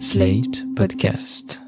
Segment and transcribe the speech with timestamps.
[0.00, 1.63] Slate Podcast.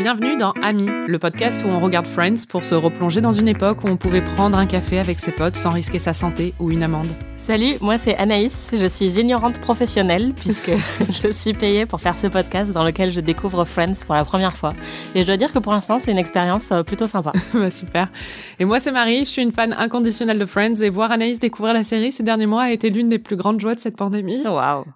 [0.00, 3.84] Bienvenue dans Ami, le podcast où on regarde Friends pour se replonger dans une époque
[3.84, 6.82] où on pouvait prendre un café avec ses potes sans risquer sa santé ou une
[6.82, 7.08] amende.
[7.36, 10.70] Salut, moi c'est Anaïs, je suis ignorante professionnelle puisque
[11.10, 14.56] je suis payée pour faire ce podcast dans lequel je découvre Friends pour la première
[14.56, 14.72] fois.
[15.14, 17.32] Et je dois dire que pour l'instant c'est une expérience euh, plutôt sympa.
[17.52, 18.08] bah super.
[18.58, 21.74] Et moi c'est Marie, je suis une fan inconditionnelle de Friends et voir Anaïs découvrir
[21.74, 24.44] la série ces derniers mois a été l'une des plus grandes joies de cette pandémie.
[24.46, 24.86] Waouh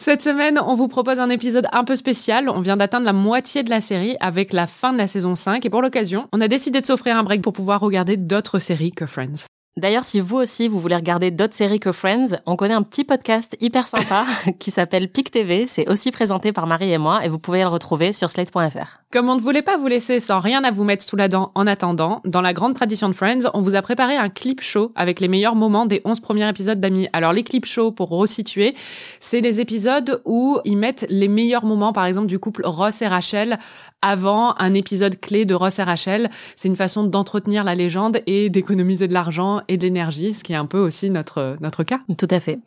[0.00, 2.48] Cette semaine, on vous propose un épisode un peu spécial.
[2.48, 5.66] On vient d'atteindre la moitié de la série avec la fin de la saison 5
[5.66, 8.92] et pour l'occasion, on a décidé de s'offrir un break pour pouvoir regarder d'autres séries
[8.92, 9.46] que Friends.
[9.78, 13.04] D'ailleurs, si vous aussi, vous voulez regarder d'autres séries que Friends, on connaît un petit
[13.04, 14.26] podcast hyper sympa
[14.58, 15.68] qui s'appelle PIC TV.
[15.68, 18.98] C'est aussi présenté par Marie et moi et vous pouvez le retrouver sur slate.fr.
[19.12, 21.52] Comme on ne voulait pas vous laisser sans rien à vous mettre sous la dent
[21.54, 24.90] en attendant, dans la grande tradition de Friends, on vous a préparé un clip show
[24.96, 27.08] avec les meilleurs moments des 11 premiers épisodes d'Amis.
[27.12, 28.74] Alors les clips shows, pour resituer,
[29.20, 33.06] c'est les épisodes où ils mettent les meilleurs moments, par exemple, du couple Ross et
[33.06, 33.60] Rachel
[34.02, 36.30] avant un épisode clé de Ross et Rachel.
[36.56, 40.52] C'est une façon d'entretenir la légende et d'économiser de l'argent et de l'énergie, ce qui
[40.52, 42.00] est un peu aussi notre, notre cas.
[42.16, 42.58] Tout à fait.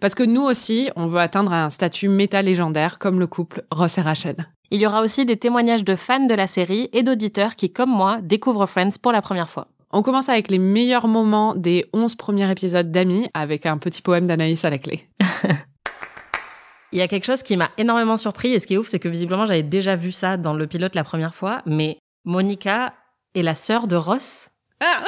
[0.00, 3.98] Parce que nous aussi, on veut atteindre un statut méta légendaire comme le couple Ross
[3.98, 4.36] et Rachel.
[4.70, 7.90] Il y aura aussi des témoignages de fans de la série et d'auditeurs qui, comme
[7.90, 9.68] moi, découvrent Friends pour la première fois.
[9.90, 14.26] On commence avec les meilleurs moments des 11 premiers épisodes d'Amis avec un petit poème
[14.26, 15.08] d'Anaïs à la clé.
[16.92, 18.98] Il y a quelque chose qui m'a énormément surpris et ce qui est ouf, c'est
[18.98, 22.94] que visiblement j'avais déjà vu ça dans le pilote la première fois, mais Monica
[23.34, 24.50] est la sœur de Ross.
[24.80, 25.00] Ah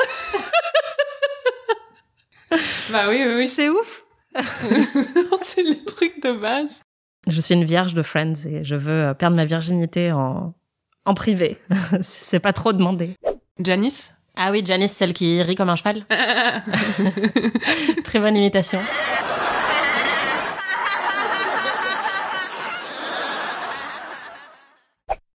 [2.91, 3.49] bah oui, oui, oui.
[3.49, 4.05] C'est ouf
[5.43, 6.81] C'est le truc de base.
[7.27, 10.55] Je suis une vierge de Friends et je veux perdre ma virginité en,
[11.05, 11.59] en privé.
[12.03, 13.11] c'est pas trop demandé.
[13.59, 16.05] Janice Ah oui, Janice, celle qui rit comme un cheval.
[18.05, 18.81] Très bonne imitation.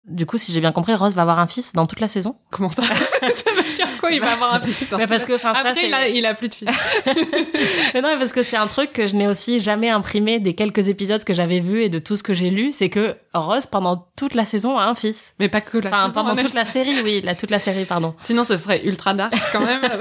[0.06, 2.36] Du coup, si j'ai bien compris, Ross va avoir un fils dans toute la saison?
[2.52, 2.84] Comment ça?
[2.84, 3.52] Ça
[3.86, 5.88] veut dire quoi Il va avoir un fils dans Mais parce que, ça, Après, c'est-
[5.88, 6.68] il a, il a plus de fils.
[7.94, 10.54] Mais non, mais parce que c'est un truc que je n'ai aussi jamais imprimé des
[10.56, 13.66] quelques épisodes que j'avais vus et de tout ce que j'ai lu, c'est que Ross,
[13.68, 15.34] pendant toute la saison, a un fils.
[15.40, 17.86] Mais pas que la Enfin, saison, pendant toute la série, oui, la, toute la série,
[17.86, 18.16] pardon.
[18.20, 19.82] Sinon, ce serait ultra dark quand même.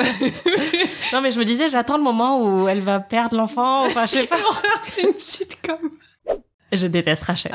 [1.13, 4.13] Non, mais je me disais, j'attends le moment où elle va perdre l'enfant, enfin, je
[4.13, 4.37] sais pas.
[4.85, 5.77] C'est une sitcom.
[6.73, 7.51] Je déteste Rachel.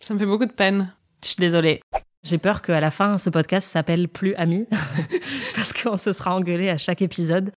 [0.00, 0.92] Ça me fait beaucoup de peine.
[1.22, 1.80] Je suis désolée.
[2.24, 4.66] J'ai peur qu'à la fin, ce podcast s'appelle Plus Amis,
[5.54, 7.52] parce qu'on se sera engueulé à chaque épisode.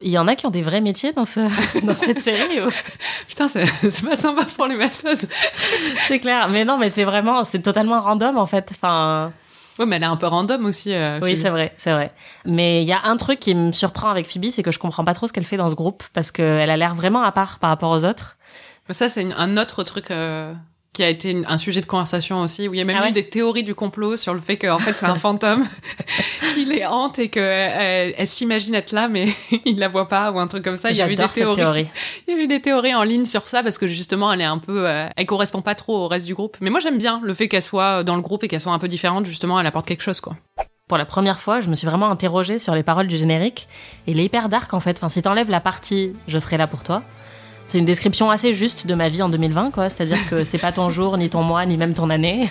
[0.00, 1.40] Il y en a qui ont des vrais métiers dans, ce,
[1.86, 2.60] dans cette série.
[2.62, 2.70] ou-
[3.28, 3.66] Putain, c'est
[4.06, 5.26] pas sympa pour les masseuses.
[6.06, 6.48] C'est clair.
[6.48, 8.68] Mais non, mais c'est vraiment, c'est totalement random en fait.
[8.70, 9.32] Enfin,
[9.78, 10.92] Ouais, mais elle est un peu random aussi.
[10.94, 12.10] euh, oui, c'est vrai, c'est vrai.
[12.46, 15.04] Mais il y a un truc qui me surprend avec Phoebe, c'est que je comprends
[15.04, 17.58] pas trop ce qu'elle fait dans ce groupe, parce qu'elle a l'air vraiment à part
[17.60, 18.38] par rapport aux autres.
[18.90, 20.52] Ça, c'est un autre truc euh,
[20.92, 23.12] qui a été un sujet de conversation aussi, où il y a même Ah eu
[23.12, 25.64] des théories du complot sur le fait qu'en fait c'est un fantôme
[26.54, 29.28] qui les hante et qu'elle elle, s'imagine être là, mais
[29.64, 30.90] il la voit pas ou un truc comme ça.
[30.90, 31.56] Il y a eu des théories.
[31.56, 31.88] théorie.
[32.26, 34.44] Il y a eu des théories en ligne sur ça parce que justement elle est
[34.44, 36.56] un peu, euh, elle correspond pas trop au reste du groupe.
[36.60, 38.78] Mais moi j'aime bien le fait qu'elle soit dans le groupe et qu'elle soit un
[38.78, 39.26] peu différente.
[39.26, 40.34] Justement, elle apporte quelque chose quoi.
[40.88, 43.68] Pour la première fois, je me suis vraiment interrogée sur les paroles du générique.
[44.06, 44.96] Et il est hyper dark en fait.
[44.96, 47.02] Enfin, si t'enlèves la partie Je serai là pour toi,
[47.68, 49.90] c'est une description assez juste de ma vie en 2020, quoi.
[49.90, 52.50] C'est-à-dire que c'est pas ton jour, ni ton mois, ni même ton année.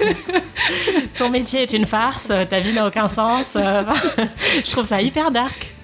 [1.18, 3.56] ton métier est une farce, ta vie n'a aucun sens.
[4.64, 5.76] je trouve ça hyper dark.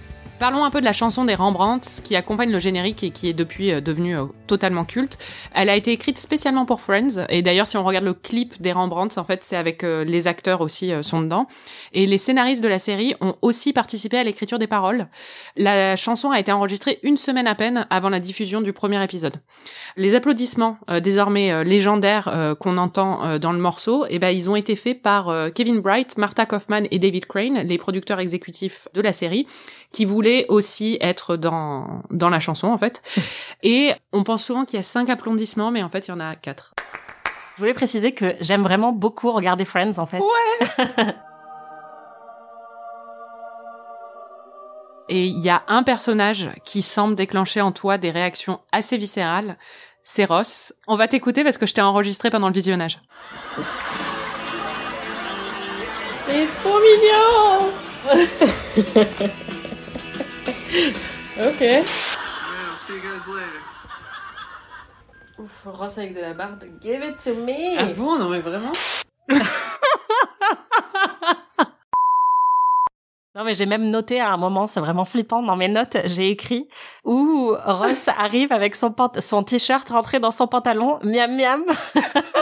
[0.42, 3.32] Parlons un peu de la chanson des Rembrandt qui accompagne le générique et qui est
[3.32, 5.18] depuis euh, devenue euh, totalement culte.
[5.54, 8.70] Elle a été écrite spécialement pour Friends et d'ailleurs si on regarde le clip des
[8.70, 11.46] Rembrandt, en fait c'est avec euh, les acteurs aussi euh, sont dedans
[11.94, 15.08] et les scénaristes de la série ont aussi participé à l'écriture des paroles.
[15.56, 19.36] La chanson a été enregistrée une semaine à peine avant la diffusion du premier épisode.
[19.96, 24.76] Les applaudissements euh, désormais légendaires qu'on entend dans le morceau, eh ben ils ont été
[24.76, 29.46] faits par Kevin Bright, Martha Kaufman et David Crane, les producteurs exécutifs de la série
[29.92, 33.02] qui voulaient aussi être dans dans la chanson en fait.
[33.62, 36.20] Et on pense souvent qu'il y a cinq applaudissements, mais en fait il y en
[36.20, 36.74] a quatre.
[37.56, 40.20] Je voulais préciser que j'aime vraiment beaucoup regarder Friends en fait.
[45.08, 49.58] Et il y a un personnage qui semble déclencher en toi des réactions assez viscérales.
[50.04, 50.72] C'est Ross.
[50.86, 52.98] On va t'écouter parce que je t'ai enregistré pendant le visionnage.
[56.26, 57.72] C'est trop mignon
[61.38, 61.84] Ok.
[62.78, 63.71] see you guys later.
[65.64, 66.64] Ross avec de la barbe.
[66.80, 67.76] Give it to me!
[67.78, 68.18] Ah bon?
[68.18, 68.72] Non mais vraiment?
[73.34, 76.28] Non mais j'ai même noté à un moment, c'est vraiment flippant, dans mes notes, j'ai
[76.28, 76.68] écrit
[77.02, 81.64] où Ross arrive avec son, son t-shirt rentré dans son pantalon, miam miam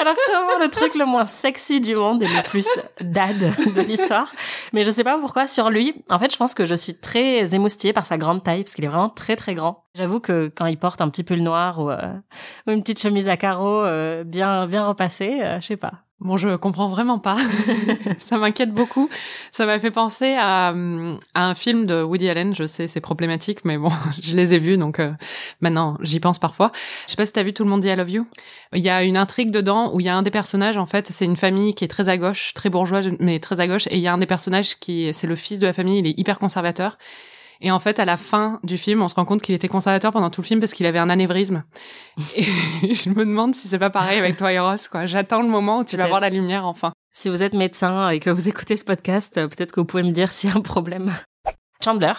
[0.00, 2.68] Alors que c'est vraiment le truc le moins sexy du monde et le plus
[3.00, 4.32] dad de l'histoire.
[4.72, 5.94] Mais je sais pas pourquoi sur lui.
[6.08, 8.84] En fait, je pense que je suis très émoustillée par sa grande taille parce qu'il
[8.84, 9.84] est vraiment très très grand.
[9.94, 12.12] J'avoue que quand il porte un petit pull noir ou, euh,
[12.66, 15.92] une petite chemise à carreaux euh, bien bien repassée, euh, je sais pas.
[16.20, 17.36] Bon, je comprends vraiment pas.
[18.18, 19.08] ça m'inquiète beaucoup.
[19.52, 22.52] Ça m'a fait penser à, à un film de Woody Allen.
[22.54, 23.90] Je sais, c'est problématique, mais bon,
[24.22, 25.12] je les ai vus, donc euh,
[25.60, 26.72] maintenant j'y pense parfois.
[27.06, 28.26] Je sais pas si t'as vu Tout le monde dit I love you.
[28.74, 31.06] Il y a une intrigue dedans où il y a un des personnages, en fait,
[31.08, 33.96] c'est une famille qui est très à gauche, très bourgeoise, mais très à gauche, et
[33.96, 36.18] il y a un des personnages qui, c'est le fils de la famille, il est
[36.18, 36.98] hyper conservateur.
[37.60, 40.12] Et en fait, à la fin du film, on se rend compte qu'il était conservateur
[40.12, 41.64] pendant tout le film parce qu'il avait un anévrisme.
[42.36, 42.44] Et
[42.94, 45.06] je me demande si c'est pas pareil avec toi et Ross, quoi.
[45.06, 46.92] J'attends le moment où tu vas voir la lumière enfin.
[47.12, 50.04] Si vous êtes médecin et que vous écoutez ce podcast, euh, peut-être que vous pouvez
[50.04, 51.12] me dire s'il y a un problème.
[51.82, 52.12] Chandler,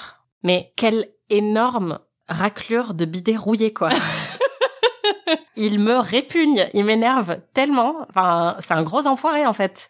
[0.43, 3.89] mais quelle énorme raclure de bidet rouillé, quoi.
[5.55, 7.95] il me répugne, il m'énerve tellement.
[8.09, 9.89] Enfin, c'est un gros enfoiré, en fait.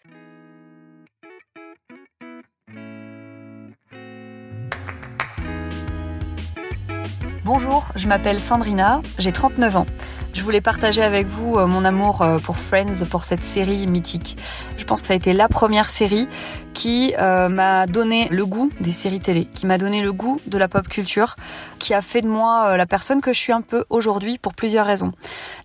[7.52, 9.86] Bonjour, je m'appelle Sandrina, j'ai 39 ans.
[10.32, 14.36] Je voulais partager avec vous euh, mon amour euh, pour Friends, pour cette série mythique.
[14.76, 16.28] Je pense que ça a été la première série
[16.72, 20.56] qui euh, m'a donné le goût des séries télé, qui m'a donné le goût de
[20.56, 21.34] la pop culture,
[21.80, 24.86] qui a fait de moi la personne que je suis un peu aujourd'hui pour plusieurs
[24.86, 25.12] raisons.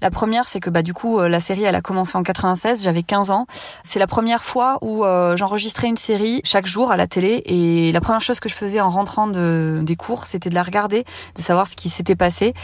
[0.02, 3.04] La première, c'est que bah du coup la série elle a commencé en 96, j'avais
[3.04, 3.46] 15 ans.
[3.84, 5.04] C'est la première fois où
[5.36, 8.82] j'enregistrais une série chaque jour à la télé et la première chose que je faisais
[8.82, 12.56] en rentrant de, des cours, c'était de la regarder, de savoir ce qui s'était passé.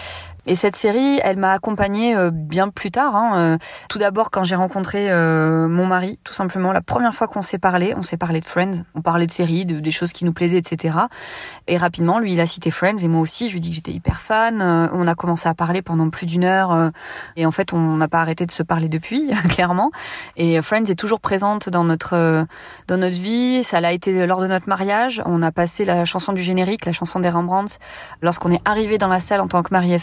[0.47, 3.15] Et cette série, elle m'a accompagnée euh, bien plus tard.
[3.15, 3.31] hein.
[3.35, 3.57] Euh,
[3.89, 7.59] Tout d'abord, quand j'ai rencontré euh, mon mari, tout simplement, la première fois qu'on s'est
[7.59, 10.33] parlé, on s'est parlé de Friends, on parlait de séries, de, des choses qui nous
[10.33, 10.97] plaisaient, etc.
[11.67, 13.91] Et rapidement, lui, il a cité Friends, et moi aussi, je lui dit que j'étais
[13.91, 14.61] hyper fan.
[14.93, 16.91] On a commencé à parler pendant plus d'une heure,
[17.35, 19.91] et en fait, on n'a pas arrêté de se parler depuis, clairement.
[20.37, 22.45] Et Friends est toujours présente dans notre
[22.87, 23.63] dans notre vie.
[23.63, 25.21] Ça l'a été lors de notre mariage.
[25.25, 27.77] On a passé la chanson du générique, la chanson des Rembrandts,
[28.21, 29.99] lorsqu'on est arrivé dans la salle en tant que mari et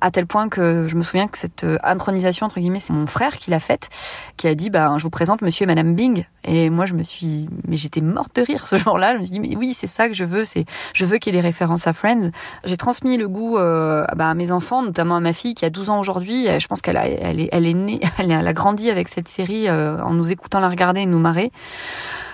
[0.00, 3.06] à tel point que je me souviens que cette euh, intronisation entre guillemets, c'est mon
[3.06, 3.88] frère qui l'a faite,
[4.36, 6.24] qui a dit bah je vous présente Monsieur et Madame Bing.
[6.44, 9.14] Et moi je me suis, mais j'étais morte de rire ce jour-là.
[9.14, 10.64] Je me suis dit mais oui c'est ça que je veux, c'est
[10.94, 12.30] je veux qu'il y ait des références à Friends.
[12.64, 15.70] J'ai transmis le goût euh, bah, à mes enfants, notamment à ma fille qui a
[15.70, 16.48] 12 ans aujourd'hui.
[16.48, 18.90] Euh, Je pense qu'elle a, elle est, elle est née, elle, a- elle a grandi
[18.90, 21.50] avec cette série euh, en nous écoutant la regarder et nous marrer.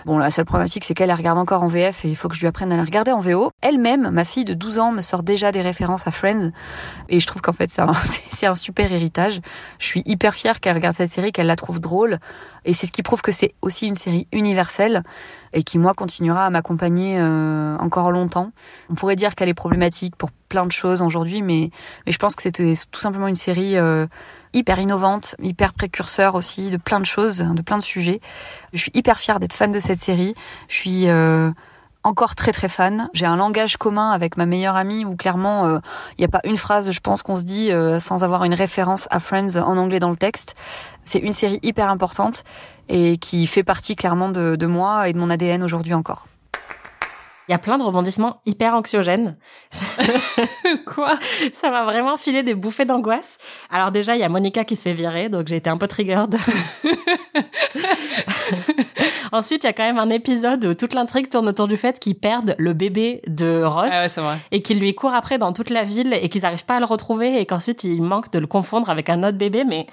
[0.04, 2.34] Bon, la seule problématique, c'est qu'elle la regarde encore en VF et il faut que
[2.34, 3.50] je lui apprenne à la regarder en VO.
[3.60, 6.50] Elle-même, ma fille de 12 ans, me sort déjà des références à Friends.
[7.08, 7.93] Et je trouve qu'en fait, c'est un,
[8.28, 9.40] c'est un super héritage.
[9.78, 12.19] Je suis hyper fière qu'elle regarde cette série, qu'elle la trouve drôle.
[12.64, 15.02] Et c'est ce qui prouve que c'est aussi une série universelle
[15.52, 18.52] et qui, moi, continuera à m'accompagner euh, encore longtemps.
[18.90, 21.70] On pourrait dire qu'elle est problématique pour plein de choses aujourd'hui, mais,
[22.06, 24.06] mais je pense que c'était tout simplement une série euh,
[24.52, 28.20] hyper innovante, hyper précurseur aussi de plein de choses, de plein de sujets.
[28.72, 30.34] Je suis hyper fière d'être fan de cette série.
[30.69, 31.50] Je suis euh,
[32.04, 33.08] encore très très fan.
[33.12, 35.81] J'ai un langage commun avec ma meilleure amie où clairement
[36.19, 38.54] il n'y a pas une phrase, je pense, qu'on se dit euh, sans avoir une
[38.54, 40.54] référence à Friends en anglais dans le texte.
[41.04, 42.44] C'est une série hyper importante
[42.88, 46.27] et qui fait partie clairement de, de moi et de mon ADN aujourd'hui encore.
[47.48, 49.36] Il y a plein de rebondissements hyper anxiogènes.
[50.86, 51.19] Quoi?
[51.53, 53.36] Ça m'a vraiment filé des bouffées d'angoisse.
[53.69, 55.88] Alors déjà, il y a Monica qui se fait virer, donc j'ai été un peu
[55.88, 56.36] triggered.
[59.32, 61.98] Ensuite, il y a quand même un épisode où toute l'intrigue tourne autour du fait
[61.98, 63.89] qu'ils perdent le bébé de Ross.
[63.91, 64.36] Ah ouais, vrai.
[64.51, 66.86] et qu'ils lui courent après dans toute la ville et qu'ils n'arrivent pas à le
[66.86, 69.86] retrouver et qu'ensuite il manque de le confondre avec un autre bébé mais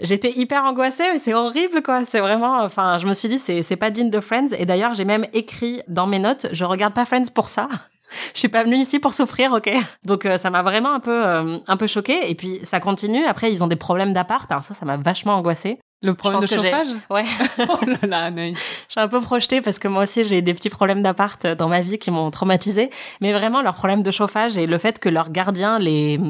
[0.00, 3.62] j'étais hyper angoissée mais c'est horrible quoi c'est vraiment enfin je me suis dit c'est
[3.62, 6.94] c'est pas digne de Friends et d'ailleurs j'ai même écrit dans mes notes je regarde
[6.94, 7.68] pas Friends pour ça
[8.34, 9.70] je suis pas venue ici pour souffrir, ok?
[10.04, 13.24] Donc euh, ça m'a vraiment un peu euh, un peu choquée et puis ça continue.
[13.26, 15.78] Après ils ont des problèmes d'appart, alors ça ça m'a vachement angoissée.
[16.02, 16.88] Le problème de chauffage?
[17.10, 17.24] Ouais.
[17.58, 18.58] Oh là là, Anaïs.
[18.88, 21.68] Je suis un peu projetée parce que moi aussi j'ai des petits problèmes d'appart dans
[21.68, 22.90] ma vie qui m'ont traumatisée.
[23.20, 26.20] Mais vraiment leurs problèmes de chauffage et le fait que leur gardien les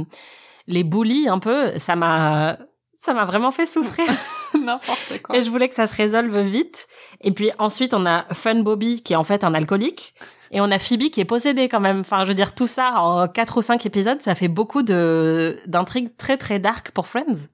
[0.66, 2.56] les bully un peu, ça m'a
[2.94, 4.06] ça m'a vraiment fait souffrir.
[4.54, 5.36] N'importe quoi.
[5.36, 6.88] Et je voulais que ça se résolve vite.
[7.20, 10.14] Et puis ensuite on a Fun Bobby qui est en fait un alcoolique.
[10.50, 12.00] Et on a Phoebe qui est possédée quand même.
[12.00, 15.58] Enfin, je veux dire, tout ça en quatre ou cinq épisodes, ça fait beaucoup de
[15.66, 17.48] d'intrigues très très dark pour Friends.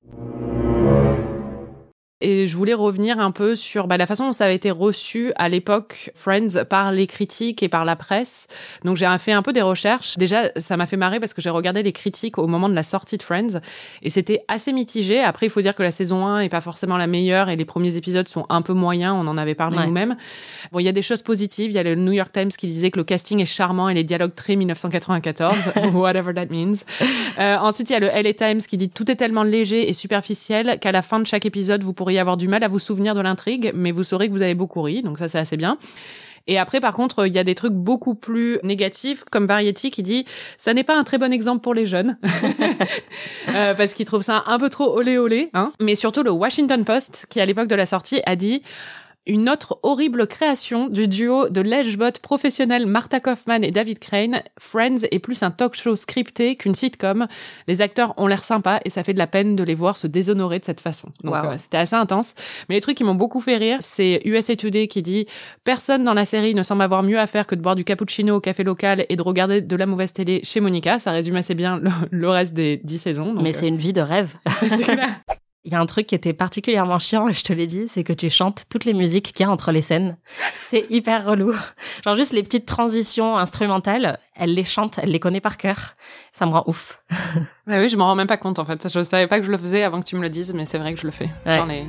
[2.25, 5.33] Et je voulais revenir un peu sur bah, la façon dont ça avait été reçu
[5.37, 8.47] à l'époque Friends par les critiques et par la presse.
[8.83, 10.17] Donc j'ai fait un peu des recherches.
[10.17, 12.83] Déjà, ça m'a fait marrer parce que j'ai regardé les critiques au moment de la
[12.83, 13.61] sortie de Friends
[14.01, 15.21] et c'était assez mitigé.
[15.21, 17.67] Après, il faut dire que la saison 1 est pas forcément la meilleure et les
[17.67, 19.15] premiers épisodes sont un peu moyens.
[19.19, 19.87] On en avait parlé Ouais.
[19.87, 20.17] nous-mêmes.
[20.73, 21.71] Bon, il y a des choses positives.
[21.71, 23.95] Il y a le New York Times qui disait que le casting est charmant et
[23.95, 26.85] les dialogues très 1994, whatever that means.
[27.39, 29.93] Euh, ensuite, il y a le LA Times qui dit tout est tellement léger et
[29.93, 33.15] superficiel qu'à la fin de chaque épisode, vous pourriez avoir du mal à vous souvenir
[33.15, 35.03] de l'intrigue, mais vous saurez que vous avez beaucoup ri.
[35.03, 35.79] Donc ça, c'est assez bien.
[36.47, 40.03] Et après, par contre, il y a des trucs beaucoup plus négatifs, comme Variety qui
[40.03, 40.27] dit
[40.59, 42.19] ça n'est pas un très bon exemple pour les jeunes,
[43.55, 45.51] Euh, parce qu'ils trouvent ça un peu trop olé olé.
[45.55, 45.71] Hein.
[45.81, 48.63] Mais surtout le Washington Post, qui à l'époque de la sortie a dit
[49.27, 54.43] une autre horrible création du duo de lèche-bot professionnels Martha Kaufman et David Crane.
[54.59, 57.27] Friends est plus un talk show scripté qu'une sitcom.
[57.67, 60.07] Les acteurs ont l'air sympas et ça fait de la peine de les voir se
[60.07, 61.09] déshonorer de cette façon.
[61.23, 61.53] Donc Wow.
[61.53, 62.35] euh, c'était assez intense.
[62.69, 65.27] Mais les trucs qui m'ont beaucoup fait rire, c'est USA Today qui dit
[65.65, 68.37] personne dans la série ne semble avoir mieux à faire que de boire du cappuccino
[68.37, 70.99] au café local et de regarder de la mauvaise télé chez Monica.
[70.99, 73.33] Ça résume assez bien le, le reste des dix saisons.
[73.33, 74.35] Donc, Mais euh, c'est une vie de rêve.
[75.65, 78.05] Il y a un truc qui était particulièrement chiant, et je te l'ai dit, c'est
[78.05, 80.19] que tu chantes toutes les musiques qu'il y a entre les scènes.
[80.63, 81.55] C'est hyper relou.
[82.05, 85.97] Genre juste les petites transitions instrumentales, elle les chante, elle les connaît par cœur.
[86.33, 87.01] Ça me rend ouf.
[87.67, 88.87] Bah oui, je m'en rends même pas compte en fait.
[88.93, 90.77] Je savais pas que je le faisais avant que tu me le dises, mais c'est
[90.77, 91.31] vrai que je le fais.
[91.47, 91.57] Ouais.
[91.57, 91.87] J'en ai.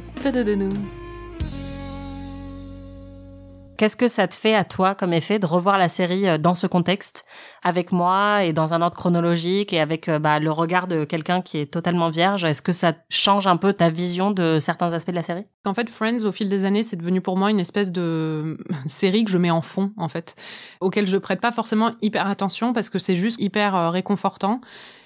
[3.78, 6.56] Qu'est-ce que ça te fait à toi comme effet de revoir la série euh, dans
[6.56, 7.26] ce contexte,
[7.62, 11.42] avec moi et dans un ordre chronologique et avec euh, bah, le regard de quelqu'un
[11.42, 12.46] qui est totalement vierge?
[12.46, 15.46] Est-ce que ça change un peu ta vision de certains aspects de la série?
[15.66, 19.26] En fait, Friends, au fil des années, c'est devenu pour moi une espèce de série
[19.26, 20.36] que je mets en fond, en fait,
[20.80, 24.62] auquel je prête pas forcément hyper attention parce que c'est juste hyper euh, réconfortant.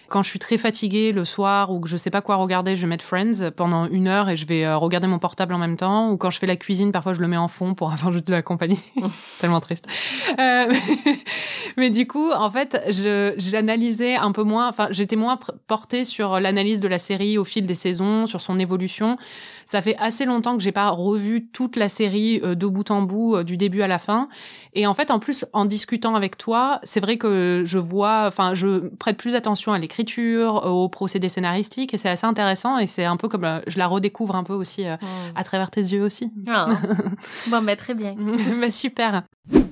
[0.09, 2.81] Quand je suis très fatiguée le soir ou que je sais pas quoi regarder, je
[2.81, 5.77] vais mettre Friends pendant une heure et je vais euh, regarder mon portable en même
[5.77, 6.09] temps.
[6.11, 8.27] Ou quand je fais la cuisine, parfois je le mets en fond pour avoir juste
[8.27, 8.79] de la compagnie.
[9.39, 9.85] Tellement triste.
[10.39, 10.73] Euh,
[11.77, 14.67] mais du coup, en fait, je j'analysais un peu moins.
[14.67, 18.59] Enfin, j'étais moins portée sur l'analyse de la série au fil des saisons, sur son
[18.59, 19.17] évolution.
[19.69, 23.03] Ça fait assez longtemps que j'ai pas revu toute la série euh, de bout en
[23.03, 24.27] bout, euh, du début à la fin.
[24.73, 28.55] Et en fait, en plus, en discutant avec toi, c'est vrai que je vois, enfin,
[28.55, 32.79] je prête plus attention à l'écriture, au procédé scénaristique, et c'est assez intéressant.
[32.79, 34.95] Et c'est un peu comme, euh, je la redécouvre un peu aussi euh,
[35.35, 36.31] à travers tes yeux aussi.
[36.47, 36.69] Ah.
[37.47, 38.15] Bon, bah, très bien.
[38.59, 39.21] bah super.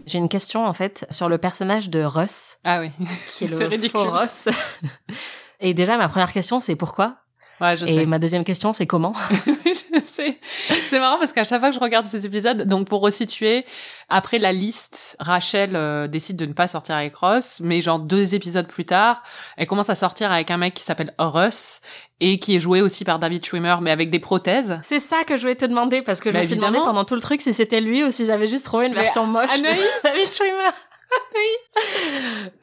[0.05, 2.91] J'ai une question en fait sur le personnage de Russ, Ah oui.
[3.31, 3.99] qui est le C'est ridicule.
[3.99, 4.47] faux Ross.
[5.59, 7.15] Et déjà, ma première question, c'est pourquoi
[7.59, 8.05] Ouais, je Et sais.
[8.05, 9.13] ma deuxième question, c'est comment
[9.65, 10.39] je sais.
[10.89, 13.65] C'est marrant parce qu'à chaque fois que je regarde cet épisode, donc pour resituer,
[14.09, 18.35] après la liste, Rachel euh, décide de ne pas sortir avec Ross, mais genre deux
[18.35, 19.23] épisodes plus tard,
[19.57, 21.81] elle commence à sortir avec un mec qui s'appelle Russ
[22.19, 24.79] et qui est joué aussi par David Schwimmer, mais avec des prothèses.
[24.83, 27.05] C'est ça que je voulais te demander parce que je Bah, me suis demandé pendant
[27.05, 29.47] tout le truc si c'était lui ou s'ils avaient juste trouvé une Mais version moche.
[29.47, 30.71] de Anaïs David Schwimmer.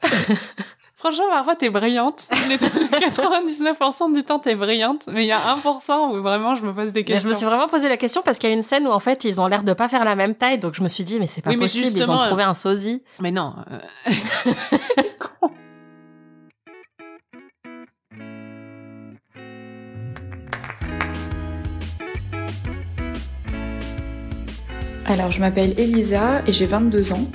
[1.05, 2.27] Franchement, parfois t'es brillante.
[2.49, 6.73] Les 99% du temps t'es brillante, mais il y a 1% où vraiment je me
[6.73, 7.27] pose des Mais questions.
[7.27, 8.99] je me suis vraiment posé la question parce qu'il y a une scène où en
[8.99, 11.19] fait ils ont l'air de pas faire la même taille, donc je me suis dit
[11.19, 13.03] mais c'est pas Oui, mais possible, ils ont euh, trouvé un sosie.
[13.19, 13.53] Mais non.
[13.71, 14.11] euh.
[25.07, 27.27] Alors, je m'appelle Elisa et j'ai 22 ans.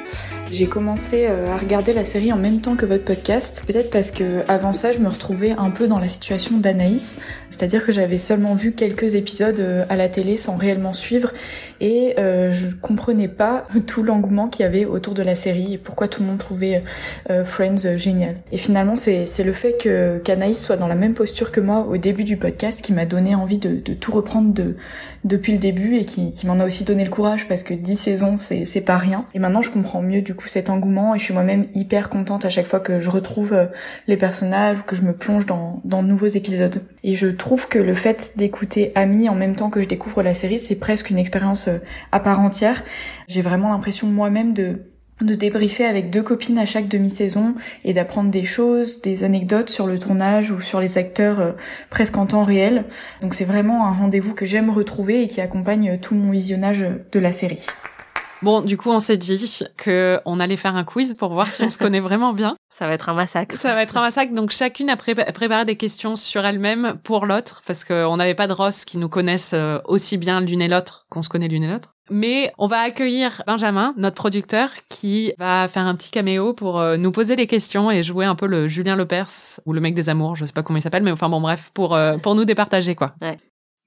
[0.52, 4.10] J'ai commencé euh, à regarder la série en même temps que votre podcast, peut-être parce
[4.10, 8.18] que avant ça, je me retrouvais un peu dans la situation d'Anaïs, c'est-à-dire que j'avais
[8.18, 11.32] seulement vu quelques épisodes euh, à la télé sans réellement suivre
[11.80, 15.78] et euh, je comprenais pas tout l'engouement qu'il y avait autour de la série et
[15.78, 16.82] pourquoi tout le monde trouvait
[17.44, 18.36] Friends génial.
[18.50, 21.96] Et finalement, c'est le fait que qu'Anaïs soit dans la même posture que moi au
[21.96, 24.76] début du podcast qui m'a donné envie de, de tout reprendre de
[25.24, 27.96] depuis le début et qui, qui m'en a aussi donné le courage parce que 10
[27.96, 29.26] saisons c'est pas rien.
[29.34, 32.44] Et maintenant je comprends mieux du coup cet engouement et je suis moi-même hyper contente
[32.44, 33.66] à chaque fois que je retrouve euh,
[34.06, 36.82] les personnages ou que je me plonge dans, de nouveaux épisodes.
[37.04, 40.34] Et je trouve que le fait d'écouter Ami en même temps que je découvre la
[40.34, 41.78] série c'est presque une expérience euh,
[42.12, 42.82] à part entière.
[43.28, 44.80] J'ai vraiment l'impression moi-même de
[45.22, 47.54] de débriefer avec deux copines à chaque demi-saison
[47.84, 51.52] et d'apprendre des choses, des anecdotes sur le tournage ou sur les acteurs euh,
[51.90, 52.84] presque en temps réel.
[53.20, 57.20] Donc c'est vraiment un rendez-vous que j'aime retrouver et qui accompagne tout mon visionnage de
[57.20, 57.66] la série.
[58.42, 61.62] Bon, du coup, on s'est dit que on allait faire un quiz pour voir si
[61.62, 62.56] on se connaît vraiment bien.
[62.72, 63.54] Ça va être un massacre.
[63.56, 64.32] Ça va être un massacre.
[64.32, 68.46] Donc, chacune a prépa- préparé des questions sur elle-même pour l'autre, parce qu'on n'avait pas
[68.46, 71.64] de Ross qui nous connaissent euh, aussi bien l'une et l'autre qu'on se connaît l'une
[71.64, 71.90] et l'autre.
[72.12, 76.96] Mais on va accueillir Benjamin, notre producteur, qui va faire un petit caméo pour euh,
[76.96, 80.08] nous poser les questions et jouer un peu le Julien Lepers ou le mec des
[80.08, 82.44] amours, je sais pas comment il s'appelle, mais enfin bon bref, pour euh, pour nous
[82.44, 83.14] départager quoi.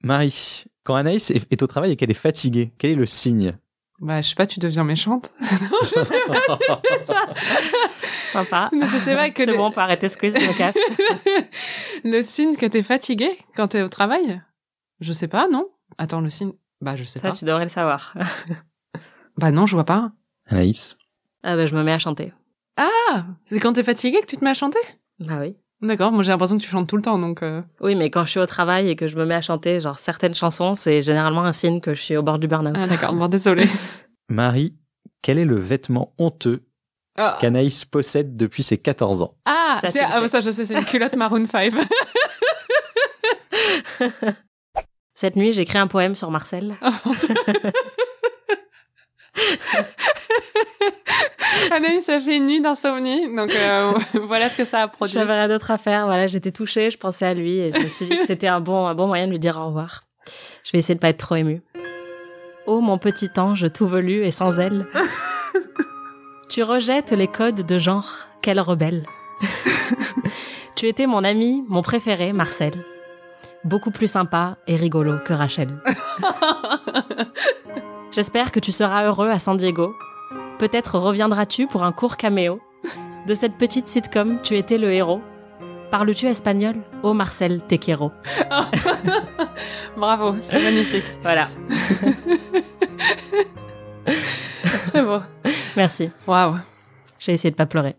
[0.02, 3.56] Marie, Quand Anaïs est au travail et qu'elle est fatiguée, quel est le signe?
[4.00, 5.30] Bah, je sais pas, tu deviens méchante.
[5.40, 6.58] non, je sais pas.
[8.32, 8.70] Sympa.
[8.72, 10.76] je sais pas que C'est le- bon, on peut arrêter ce quiz, je me casse.
[12.04, 14.42] le signe que t'es fatigué quand t'es au travail?
[15.00, 16.52] Je sais pas, non Attends, le signe.
[16.80, 17.34] Bah, je sais Ça, pas.
[17.36, 18.14] tu devrais le savoir.
[19.36, 20.12] Bah, non, je vois pas.
[20.46, 20.96] Anaïs?
[21.42, 22.32] Ah bah, je me mets à chanter.
[22.76, 24.78] Ah C'est quand t'es fatigué que tu te mets à chanter?
[25.18, 25.56] Bah oui.
[25.84, 27.42] D'accord, moi j'ai l'impression que tu chantes tout le temps, donc.
[27.42, 29.80] euh, Oui, mais quand je suis au travail et que je me mets à chanter,
[29.80, 32.74] genre certaines chansons, c'est généralement un signe que je suis au bord du burn-out.
[32.76, 33.66] Ah, d'accord, bon, désolé.
[34.30, 34.74] Marie,
[35.20, 36.64] quel est le vêtement honteux
[37.18, 39.34] Ah, qu'Anaïs possède depuis ses 14 ans?
[39.44, 41.74] Ah, Ça, ah, ça, je sais, c'est une culotte Maroon 5.
[45.16, 46.74] Cette nuit, j'écris un poème sur Marcel.
[46.82, 47.34] Oh, mon Dieu.
[51.70, 53.92] Anaïs a fait une nuit d'insomnie, donc euh,
[54.26, 55.14] voilà ce que ça a produit.
[55.14, 56.06] J'avais rien d'autre à faire.
[56.06, 58.60] Voilà, j'étais touchée, je pensais à lui et je me suis dit que c'était un
[58.60, 60.04] bon, un bon moyen de lui dire au revoir.
[60.64, 61.62] Je vais essayer de pas être trop émue.
[62.66, 64.86] Oh mon petit ange tout velu et sans aile.
[66.48, 68.08] tu rejettes les codes de genre,
[68.40, 69.04] quelle rebelle.
[70.76, 72.72] tu étais mon ami, mon préféré, Marcel.
[73.64, 75.78] Beaucoup plus sympa et rigolo que Rachel.
[78.14, 79.96] J'espère que tu seras heureux à San Diego.
[80.60, 82.60] Peut-être reviendras-tu pour un court caméo.
[83.26, 85.20] De cette petite sitcom, tu étais le héros.
[85.90, 86.76] Parles-tu espagnol?
[87.02, 88.12] Oh Marcel, te quiero.
[89.96, 91.04] Bravo, c'est magnifique.
[91.22, 91.48] Voilà.
[94.90, 95.18] Très beau.
[95.76, 96.10] Merci.
[96.28, 96.58] Waouh.
[97.18, 97.96] J'ai essayé de pas pleurer.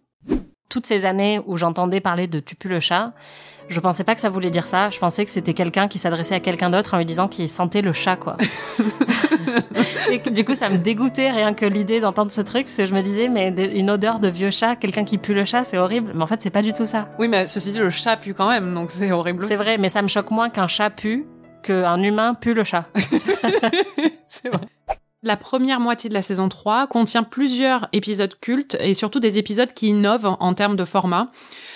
[0.69, 3.11] Toutes ces années où j'entendais parler de tu pues le chat,
[3.67, 4.91] je pensais pas que ça voulait dire ça.
[4.91, 7.81] Je pensais que c'était quelqu'un qui s'adressait à quelqu'un d'autre en lui disant qu'il sentait
[7.81, 8.37] le chat, quoi.
[10.11, 12.85] Et que, du coup, ça me dégoûtait rien que l'idée d'entendre ce truc, parce que
[12.85, 15.77] je me disais, mais une odeur de vieux chat, quelqu'un qui pue le chat, c'est
[15.77, 16.11] horrible.
[16.15, 17.09] Mais en fait, c'est pas du tout ça.
[17.19, 19.43] Oui, mais ceci dit, le chat pue quand même, donc c'est horrible.
[19.47, 21.25] C'est vrai, mais ça me choque moins qu'un chat pue
[21.63, 22.85] qu'un humain pue le chat.
[24.27, 24.67] c'est vrai.
[25.25, 29.73] La première moitié de la saison 3 contient plusieurs épisodes cultes et surtout des épisodes
[29.73, 31.31] qui innovent en, termes de format.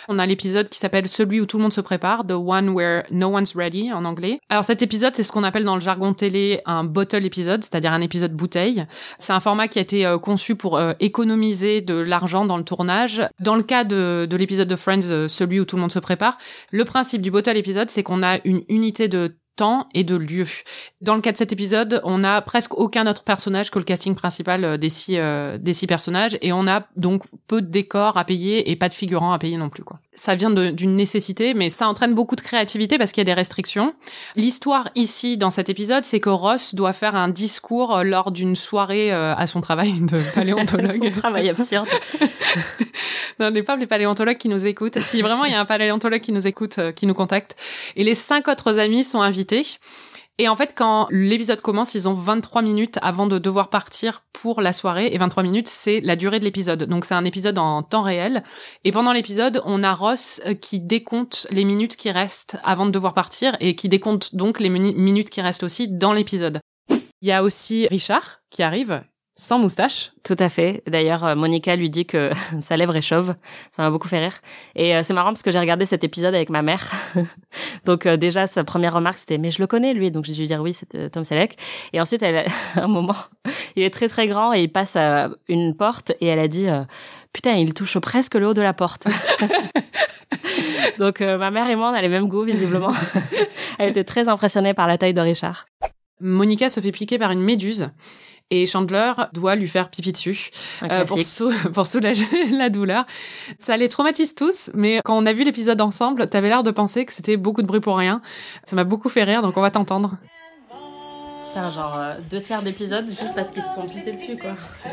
[0.07, 3.05] On a l'épisode qui s'appelle Celui où tout le monde se prépare, The One Where
[3.09, 4.39] No One's Ready en anglais.
[4.49, 7.91] Alors cet épisode, c'est ce qu'on appelle dans le jargon télé un bottle épisode, c'est-à-dire
[7.91, 8.85] un épisode bouteille.
[9.17, 12.63] C'est un format qui a été euh, conçu pour euh, économiser de l'argent dans le
[12.63, 13.27] tournage.
[13.39, 15.97] Dans le cas de, de l'épisode de Friends, euh, Celui où tout le monde se
[15.97, 16.37] prépare,
[16.71, 20.47] le principe du bottle épisode, c'est qu'on a une unité de temps et de lieu.
[21.01, 24.15] Dans le cas de cet épisode, on a presque aucun autre personnage que le casting
[24.15, 28.15] principal euh, des six, euh, des six personnages et on a donc peu de décors
[28.15, 29.83] à payer et pas de figurants à payer non plus.
[29.83, 29.99] Quoi.
[30.13, 33.33] Ça vient d'une nécessité, mais ça entraîne beaucoup de créativité parce qu'il y a des
[33.33, 33.93] restrictions.
[34.35, 38.55] L'histoire ici, dans cet épisode, c'est que Ross doit faire un discours euh, lors d'une
[38.55, 41.03] soirée euh, à son travail de paléontologue.
[41.03, 41.87] Son travail absurde.
[43.39, 44.99] Non, n'est pas les paléontologues qui nous écoutent.
[44.99, 47.55] Si vraiment il y a un paléontologue qui nous écoute, euh, qui nous contacte.
[47.95, 49.48] Et les cinq autres amis sont invités.
[50.41, 54.61] Et en fait, quand l'épisode commence, ils ont 23 minutes avant de devoir partir pour
[54.61, 55.09] la soirée.
[55.11, 56.83] Et 23 minutes, c'est la durée de l'épisode.
[56.83, 58.43] Donc c'est un épisode en temps réel.
[58.85, 62.91] Et pendant l'épisode, on a Ross euh, qui décompte les minutes qui restent avant de
[62.91, 66.61] devoir partir et qui décompte donc les minutes qui restent aussi dans l'épisode.
[66.89, 69.01] Il y a aussi Richard qui arrive
[69.39, 70.11] sans moustache.
[70.23, 70.83] Tout à fait.
[70.85, 73.35] D'ailleurs, euh, Monica lui dit que sa lèvre est chauve.
[73.71, 74.37] Ça m'a beaucoup fait rire.
[74.75, 76.91] Et euh, c'est marrant parce que j'ai regardé cet épisode avec ma mère.
[77.85, 80.41] Donc euh, déjà, sa première remarque, c'était «Mais je le connais, lui!» Donc j'ai dû
[80.41, 81.57] lui dire «Oui, c'est Tom Selleck.»
[81.93, 83.15] Et ensuite, elle, a- un moment,
[83.77, 86.67] il est très très grand et il passe à une porte et elle a dit
[86.67, 86.83] euh,
[87.31, 89.07] Putain, il touche presque le haut de la porte.»
[90.99, 92.91] Donc euh, ma mère et moi, on a les mêmes goûts, visiblement.
[93.77, 95.65] elle était très impressionnée par la taille de Richard.
[96.19, 97.89] Monica se fait piquer par une méduse
[98.51, 100.49] et Chandler doit lui faire pipi dessus
[100.83, 101.23] euh, pour, classique.
[101.23, 103.05] sou- pour soulager la douleur.
[103.57, 107.05] Ça les traumatise tous, mais quand on a vu l'épisode ensemble, t'avais l'air de penser
[107.05, 108.21] que c'était beaucoup de bruit pour rien.
[108.63, 110.17] Ça m'a beaucoup fait rire, donc on va t'entendre.
[111.49, 114.55] Putain, genre euh, deux tiers d'épisode juste parce qu'ils se sont pissés dessus, quoi.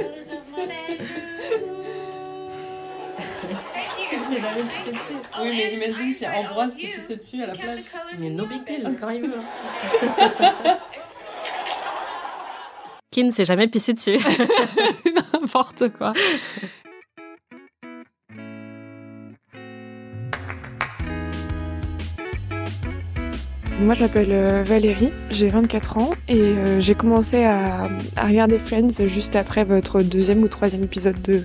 [4.10, 7.46] Qui ne s'est jamais pissé dessus Oui, mais imagine si Ambroise te pissait dessus à
[7.48, 7.84] la plage.
[8.18, 9.40] Mais no big deal, quand il veut.
[13.16, 14.18] Qui ne s'est jamais pissé dessus
[15.32, 16.12] N'importe quoi.
[23.80, 28.58] Moi, je m'appelle euh, Valérie, j'ai 24 ans et euh, j'ai commencé à, à regarder
[28.58, 31.42] Friends juste après votre deuxième ou troisième épisode de,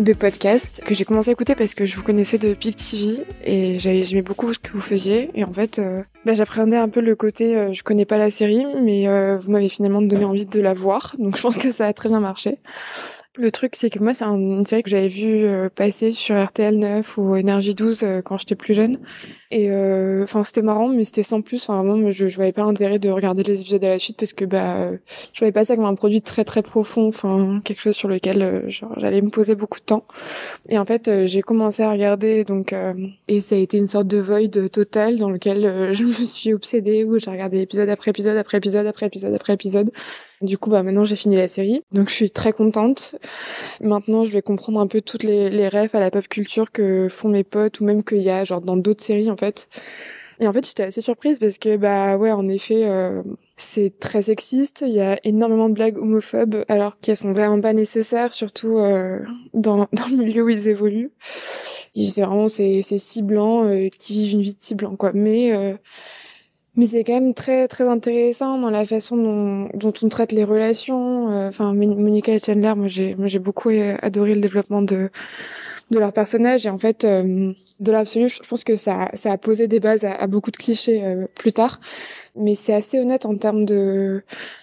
[0.00, 3.22] de podcast que j'ai commencé à écouter parce que je vous connaissais de Pip TV
[3.44, 7.00] et j'aimais beaucoup ce que vous faisiez et en fait, euh, bah, j'appréhendais un peu
[7.00, 10.46] le côté euh, je connais pas la série mais euh, vous m'avez finalement donné envie
[10.46, 12.58] de la voir donc je pense que ça a très bien marché.
[13.36, 16.34] Le truc, c'est que moi, c'est un- une série que j'avais vue euh, passer sur
[16.36, 18.98] RTL 9 ou Énergie 12 euh, quand j'étais plus jeune.
[19.52, 21.62] Et euh, enfin, c'était marrant, mais c'était sans plus.
[21.62, 24.32] Enfin, vraiment, je, je voyais pas l'intérêt de regarder les épisodes à la suite parce
[24.32, 24.90] que bah,
[25.32, 27.06] je voyais pas ça comme un produit très très profond.
[27.06, 30.04] Enfin, quelque chose sur lequel j'allais me poser beaucoup de temps.
[30.68, 32.74] Et en fait, j'ai commencé à regarder, donc
[33.28, 37.04] et ça a été une sorte de void total dans lequel je me suis obsédée
[37.04, 39.90] où j'ai regardé épisode après épisode après épisode après épisode après épisode.
[40.40, 43.16] Du coup, bah maintenant j'ai fini la série, donc je suis très contente.
[43.82, 47.08] Maintenant, je vais comprendre un peu toutes les, les refs à la pop culture que
[47.10, 49.68] font mes potes ou même qu'il y a genre dans d'autres séries en fait.
[50.40, 53.22] Et en fait, j'étais assez surprise parce que bah ouais, en effet, euh,
[53.58, 54.82] c'est très sexiste.
[54.86, 59.20] Il y a énormément de blagues homophobes alors qu'elles sont vraiment pas nécessaires, surtout euh,
[59.52, 61.12] dans dans le milieu où ils évoluent.
[61.94, 65.12] C'est vraiment ces ces six blancs euh, qui vivent une vie de six blancs quoi.
[65.12, 65.74] Mais euh,
[66.76, 70.44] mais c'est quand même très très intéressant dans la façon dont, dont on traite les
[70.44, 71.30] relations.
[71.30, 74.82] Euh, Enfin, Mon- Monica et Chandler, moi j'ai moi j'ai beaucoup euh, adoré le développement
[74.82, 75.10] de
[75.90, 79.38] de leur personnage et en fait euh, de l'absolu, je pense que ça ça a
[79.38, 81.80] posé des bases à, à beaucoup de clichés euh, plus tard.
[82.36, 84.22] Mais c'est assez honnête en termes de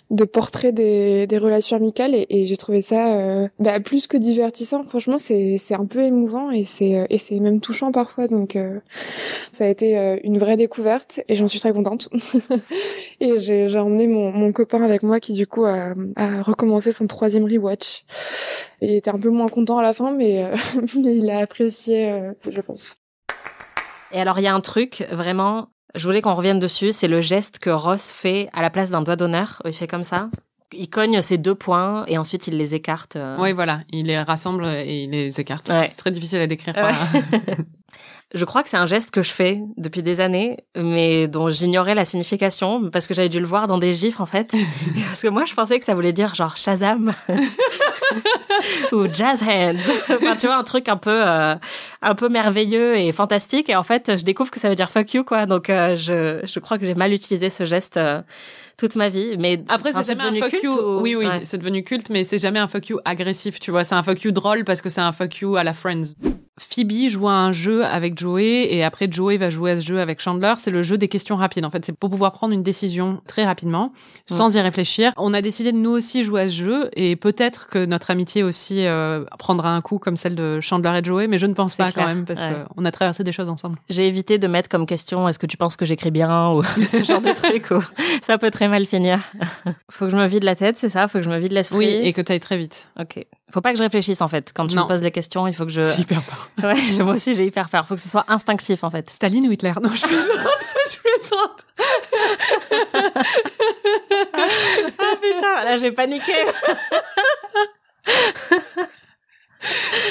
[0.10, 4.18] de portrait des, des relations amicales et, et j'ai trouvé ça euh, bah, plus que
[4.18, 4.84] divertissant.
[4.86, 8.28] Franchement, c'est c'est un peu émouvant et c'est euh, et c'est même touchant parfois.
[8.28, 8.80] Donc euh,
[9.52, 12.10] ça a été euh, une vraie découverte et j'en suis très contente.
[13.20, 16.92] et j'ai j'ai emmené mon, mon copain avec moi qui du coup a, a recommencé
[16.92, 18.06] son troisième rewatch.
[18.82, 20.56] Il était un peu moins content à la fin, mais, euh,
[21.04, 23.00] mais il a apprécié, je pense.
[24.12, 27.22] Et alors, il y a un truc, vraiment, je voulais qu'on revienne dessus, c'est le
[27.22, 29.62] geste que Ross fait à la place d'un doigt d'honneur.
[29.66, 30.30] Il fait comme ça.
[30.74, 33.16] Il cogne ses deux points et ensuite il les écarte.
[33.16, 33.38] euh.
[33.40, 35.70] Oui, voilà, il les rassemble et il les écarte.
[35.70, 35.86] Ouais.
[35.86, 36.74] C'est très difficile à décrire.
[36.74, 36.94] Par-
[38.34, 41.96] Je crois que c'est un geste que je fais depuis des années, mais dont j'ignorais
[41.96, 44.54] la signification parce que j'avais dû le voir dans des gifs en fait.
[45.08, 47.14] parce que moi, je pensais que ça voulait dire genre Shazam
[48.92, 49.78] ou Jazz Hands.
[50.10, 51.56] enfin, tu vois, un truc un peu, euh,
[52.02, 53.70] un peu merveilleux et fantastique.
[53.70, 55.46] Et en fait, je découvre que ça veut dire fuck you quoi.
[55.46, 58.22] Donc, euh, je, je crois que j'ai mal utilisé ce geste euh,
[58.78, 59.36] toute ma vie.
[59.38, 60.72] Mais Après, c'est jamais un fuck culte you.
[60.72, 61.42] ou- Oui, oui, Ouais.
[61.44, 63.84] c'est devenu culte, mais c'est jamais un fuck you agressif, tu vois.
[63.84, 66.14] C'est un fuck you drôle parce que c'est un fuck you à la Friends.
[66.60, 70.00] Phoebe joue à un jeu avec Joey et après Joey va jouer à ce jeu
[70.00, 70.54] avec Chandler.
[70.58, 71.66] C'est le jeu des questions rapides.
[71.66, 73.94] En fait, c'est pour pouvoir prendre une décision très rapidement,
[74.26, 75.14] sans y réfléchir.
[75.18, 78.44] On a décidé de nous aussi jouer à ce jeu et peut-être que notre amitié
[78.44, 81.76] aussi euh, prendra un coup comme celle de Chandler et Joey, mais je ne pense
[81.76, 82.64] pas clair, quand même parce ouais.
[82.76, 83.78] qu'on a traversé des choses ensemble.
[83.90, 87.04] J'ai évité de mettre comme question est-ce que tu penses que j'écris bien ou ce
[87.04, 87.84] genre de truc ou
[88.22, 89.20] ça peut très mal finir.
[89.92, 91.08] Faut que je me vide la tête, c'est ça?
[91.08, 91.78] Faut que je me vide l'esprit?
[91.78, 92.90] Oui, et que tu ailles très vite.
[93.00, 93.26] Ok.
[93.54, 94.52] Faut pas que je réfléchisse en fait.
[94.54, 94.84] Quand tu Non.
[94.84, 95.82] me poses les questions, il faut que je.
[95.84, 96.50] C'est hyper peur.
[96.64, 97.88] Ouais, je- moi aussi j'ai hyper peur.
[97.88, 99.10] Faut que ce soit instinctif en fait.
[99.10, 99.72] Staline ou Hitler?
[99.82, 100.28] Non, je plaisante.
[100.92, 101.66] je plaisante.
[105.00, 106.34] Ah putain, là j'ai paniqué.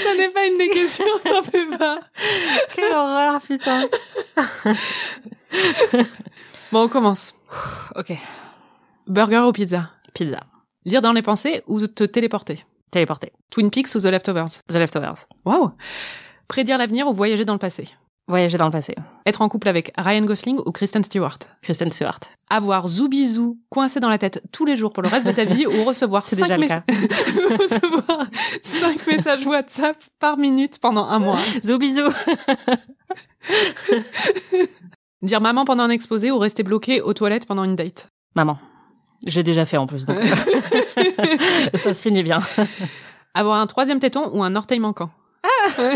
[0.03, 1.99] Ça n'est pas une des questions, t'en fais pas.
[2.75, 3.89] Quelle horreur, putain.
[6.73, 7.35] Bon, on commence.
[7.95, 8.13] Ok.
[9.07, 9.91] Burger ou pizza?
[10.15, 10.41] Pizza.
[10.85, 12.65] Lire dans les pensées ou te téléporter?
[12.91, 13.33] Téléporté.
[13.51, 14.63] Twin Peaks ou The Leftovers?
[14.69, 15.27] The Leftovers.
[15.45, 15.71] Waouh
[16.49, 17.89] Prédire l'avenir ou voyager dans le passé?
[18.29, 18.95] Voyager dans le passé.
[19.25, 21.39] Être en couple avec Ryan Gosling ou Kristen Stewart?
[21.63, 22.19] Kristen Stewart.
[22.51, 25.65] Avoir zoubizou coincé dans la tête tous les jours pour le reste de ta vie
[25.67, 26.83] ou recevoir C'est cinq déjà le mes- cas.
[27.59, 28.27] recevoir
[28.63, 32.03] cinq messages WhatsApp par minute pendant un mois Zou bisous.
[35.23, 38.59] Dire maman pendant un exposé ou rester bloqué aux toilettes pendant une date Maman.
[39.25, 40.19] J'ai déjà fait en plus, donc
[41.75, 42.41] ça se finit bien.
[43.35, 45.11] Avoir un troisième téton ou un orteil manquant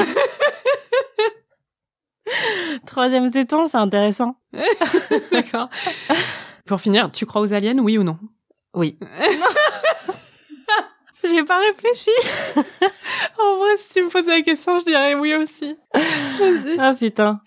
[2.87, 4.37] Troisième téton, c'est intéressant.
[5.33, 5.69] D'accord.
[6.67, 8.19] Pour finir, tu crois aux aliens, oui ou non?
[8.75, 8.99] Oui.
[11.25, 12.11] J'ai pas réfléchi.
[13.39, 15.77] En vrai, si tu me posais la question, je dirais oui aussi.
[16.79, 17.41] Ah putain.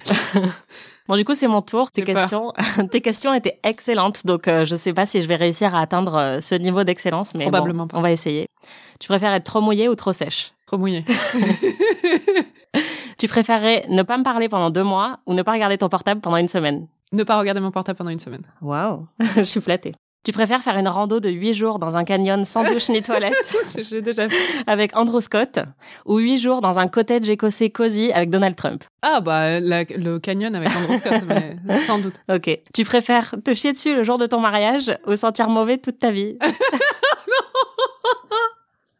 [1.13, 1.91] Bon, du coup, c'est mon tour.
[1.91, 2.53] Tes questions,
[2.91, 6.15] tes questions étaient excellentes, donc euh, je sais pas si je vais réussir à atteindre
[6.15, 7.97] euh, ce niveau d'excellence, mais Probablement bon, pas.
[7.99, 8.47] on va essayer.
[8.99, 10.53] Tu préfères être trop mouillé ou trop sèche?
[10.65, 11.05] Trop mouillé.
[13.19, 16.19] Tu préférerais ne pas me parler pendant deux mois ou ne pas regarder ton portable
[16.19, 16.87] pendant une semaine?
[17.11, 18.41] Ne pas regarder mon portable pendant une semaine.
[18.63, 19.05] Waouh,
[19.37, 19.93] je suis flattée.
[20.23, 23.55] Tu préfères faire une rando de huit jours dans un canyon sans douche ni toilette
[23.77, 24.35] J'ai déjà fait.
[24.67, 25.59] avec Andrew Scott
[26.05, 28.83] ou huit jours dans un cottage écossais cosy avec Donald Trump?
[29.01, 31.23] Ah bah la- le canyon avec Andrew Scott,
[31.65, 32.15] mais sans doute.
[32.29, 32.57] Ok.
[32.73, 36.11] Tu préfères te chier dessus le jour de ton mariage ou sentir mauvais toute ta
[36.11, 36.37] vie?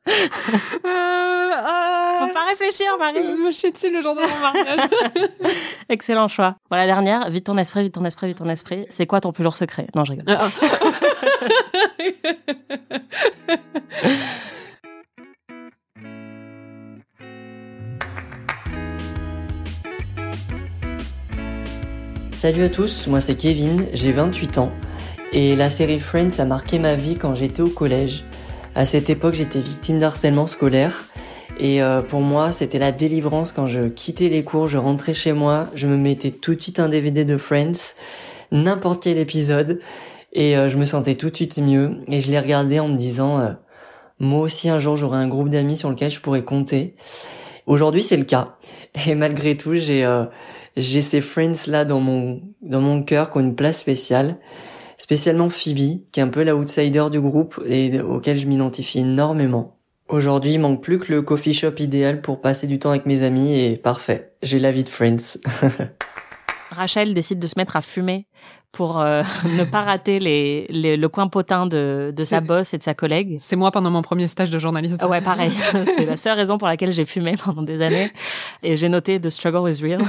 [0.06, 3.34] Faut pas réfléchir, Marie.
[3.36, 4.90] me chier dessus le jour de mon mariage.
[5.90, 6.56] Excellent choix.
[6.72, 8.86] La dernière, vite ton esprit, vite ton esprit, vite ton esprit.
[8.90, 9.88] C'est quoi ton plus lourd secret?
[9.96, 10.38] Non, je rigole.
[22.32, 24.72] Salut à tous, moi c'est Kevin, j'ai 28 ans
[25.32, 28.24] et la série Friends a marqué ma vie quand j'étais au collège.
[28.76, 31.06] À cette époque, j'étais victime d'harcèlement scolaire
[31.60, 35.34] et euh, pour moi, c'était la délivrance quand je quittais les cours, je rentrais chez
[35.34, 37.94] moi, je me mettais tout de suite un DVD de Friends,
[38.52, 39.80] n'importe quel épisode
[40.34, 42.98] et euh, je me sentais tout de suite mieux et je l'ai regardé en me
[42.98, 43.54] disant euh,
[44.20, 46.96] moi aussi un jour j'aurai un groupe d'amis sur lequel je pourrais compter.
[47.66, 48.58] Aujourd'hui, c'est le cas.
[49.08, 50.06] Et malgré tout, j'ai
[50.76, 54.38] j'ai ces friends là dans mon dans mon cœur qui ont une place spéciale,
[54.98, 59.78] spécialement Phoebe, qui est un peu la outsider du groupe et auquel je m'identifie énormément.
[60.10, 63.24] Aujourd'hui, il manque plus que le coffee shop idéal pour passer du temps avec mes
[63.24, 65.40] amis et parfait, j'ai la vie de friends.
[66.74, 68.28] Rachel décide de se mettre à fumer
[68.72, 69.24] pour euh,
[69.58, 72.94] ne pas rater les, les, le coin potin de, de sa boss et de sa
[72.94, 73.38] collègue.
[73.42, 74.98] C'est moi pendant mon premier stage de journalisme.
[75.08, 75.52] Ouais, pareil.
[75.86, 78.12] C'est la seule raison pour laquelle j'ai fumé pendant des années.
[78.62, 80.02] Et j'ai noté The struggle is real.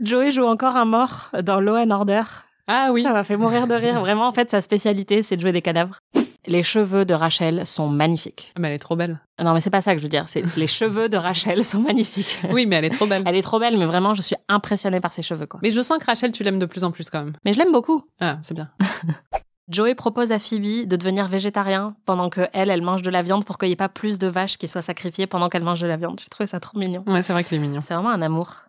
[0.00, 2.22] Joey joue encore un mort dans Law and Order.
[2.66, 3.02] Ah oui.
[3.02, 4.00] Ça m'a fait mourir de rire.
[4.00, 5.98] Vraiment, en fait, sa spécialité, c'est de jouer des cadavres.
[6.46, 8.52] Les cheveux de Rachel sont magnifiques.
[8.58, 9.20] Mais elle est trop belle.
[9.42, 10.28] Non, mais c'est pas ça que je veux dire.
[10.28, 12.38] C'est les cheveux de Rachel sont magnifiques.
[12.50, 13.22] Oui, mais elle est trop belle.
[13.26, 15.60] Elle est trop belle, mais vraiment, je suis impressionnée par ses cheveux, quoi.
[15.62, 17.34] Mais je sens que Rachel, tu l'aimes de plus en plus quand même.
[17.44, 18.04] Mais je l'aime beaucoup.
[18.20, 18.70] Ah, c'est bien.
[19.68, 23.44] Joey propose à Phoebe de devenir végétarien pendant que elle, elle mange de la viande
[23.44, 25.86] pour qu'il n'y ait pas plus de vaches qui soient sacrifiées pendant qu'elle mange de
[25.86, 26.20] la viande.
[26.20, 27.04] J'ai trouvé ça trop mignon.
[27.06, 27.80] Ouais, c'est vrai qu'il est mignon.
[27.80, 28.64] C'est vraiment un amour.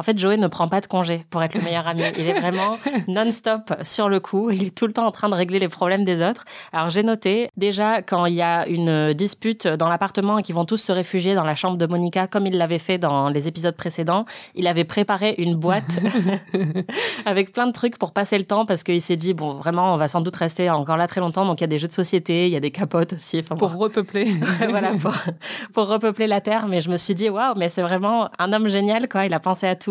[0.00, 2.04] En fait, Joey ne prend pas de congé pour être le meilleur ami.
[2.18, 4.50] Il est vraiment non-stop sur le coup.
[4.50, 6.46] Il est tout le temps en train de régler les problèmes des autres.
[6.72, 10.64] Alors, j'ai noté, déjà, quand il y a une dispute dans l'appartement et qu'ils vont
[10.64, 13.76] tous se réfugier dans la chambre de Monica, comme il l'avait fait dans les épisodes
[13.76, 15.98] précédents, il avait préparé une boîte
[17.26, 19.98] avec plein de trucs pour passer le temps parce qu'il s'est dit, bon, vraiment, on
[19.98, 21.44] va sans doute rester encore là très longtemps.
[21.44, 23.40] Donc, il y a des jeux de société, il y a des capotes aussi.
[23.40, 23.78] Enfin, Pour bon.
[23.80, 24.34] repeupler.
[24.70, 25.12] voilà, pour,
[25.74, 26.68] pour repeupler la Terre.
[26.68, 29.26] Mais je me suis dit, waouh, mais c'est vraiment un homme génial, quoi.
[29.26, 29.89] Il a pensé à tout.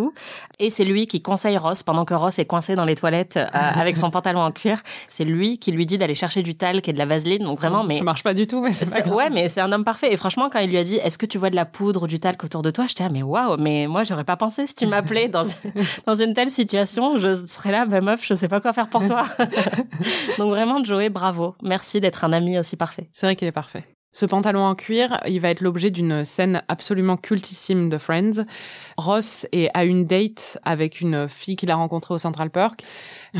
[0.59, 3.47] Et c'est lui qui conseille Ross pendant que Ross est coincé dans les toilettes euh,
[3.53, 4.81] avec son pantalon en cuir.
[5.07, 7.43] C'est lui qui lui dit d'aller chercher du talc et de la vaseline.
[7.43, 9.83] Donc vraiment, mais Ça marche pas du tout, mais c'est ouais, mais c'est un homme
[9.83, 10.13] parfait.
[10.13, 12.07] Et franchement, quand il lui a dit, est-ce que tu vois de la poudre ou
[12.07, 14.75] du talc autour de toi, j'étais ah mais waouh, mais moi j'aurais pas pensé si
[14.75, 15.43] tu m'appelais dans
[16.05, 19.05] dans une telle situation, je serais là, bah meuf, je sais pas quoi faire pour
[19.05, 19.23] toi.
[20.37, 23.09] Donc vraiment, Joey, bravo, merci d'être un ami aussi parfait.
[23.13, 23.85] C'est vrai qu'il est parfait.
[24.11, 28.43] Ce pantalon en cuir, il va être l'objet d'une scène absolument cultissime de Friends.
[28.99, 32.83] Ross est à une date avec une fille qu'il a rencontrée au Central Park.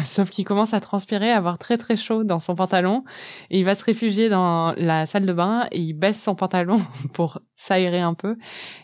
[0.03, 3.03] Sauf qu'il commence à transpirer, à avoir très très chaud dans son pantalon.
[3.49, 6.77] Et il va se réfugier dans la salle de bain et il baisse son pantalon
[7.13, 8.37] pour s'aérer un peu.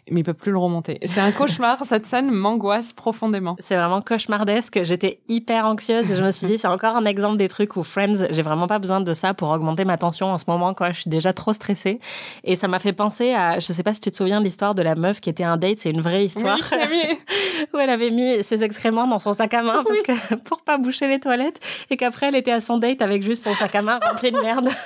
[0.10, 1.00] Mais il peut plus le remonter.
[1.06, 1.78] C'est un cauchemar.
[1.86, 3.56] Cette scène m'angoisse profondément.
[3.60, 4.84] C'est vraiment cauchemardesque.
[4.84, 7.84] J'étais hyper anxieuse et je me suis dit, c'est encore un exemple des trucs où
[7.84, 10.92] Friends, j'ai vraiment pas besoin de ça pour augmenter ma tension en ce moment, quoi.
[10.92, 12.00] Je suis déjà trop stressée.
[12.44, 14.76] Et ça m'a fait penser à, je sais pas si tu te souviens de l'histoire
[14.76, 16.56] de la meuf qui était un date, c'est une vraie histoire.
[16.56, 16.62] Oui,
[17.74, 20.78] où elle avait mis ses excréments dans son sac à main parce que pour pas
[20.78, 23.82] boucher les toilettes et qu'après elle était à son date avec juste son sac à
[23.82, 24.70] main rempli de merde.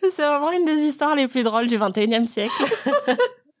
[0.00, 2.52] C'est vraiment une des histoires les plus drôles du 21e siècle.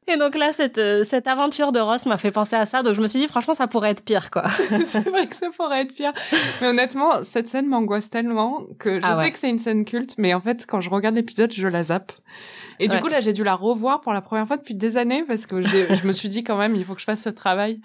[0.06, 2.82] Et donc là, cette, euh, cette aventure de Ross m'a fait penser à ça.
[2.82, 4.44] Donc je me suis dit, franchement, ça pourrait être pire, quoi.
[4.84, 6.12] c'est vrai que ça pourrait être pire.
[6.60, 9.32] Mais honnêtement, cette scène m'angoisse tellement que je Ah sais ouais.
[9.32, 12.12] que c'est une scène culte, mais en fait, quand je regarde l'épisode, je la zappe.
[12.80, 15.24] Et du coup, là, j'ai dû la revoir pour la première fois depuis des années
[15.26, 17.80] parce que je me suis dit quand même, il faut que je fasse ce travail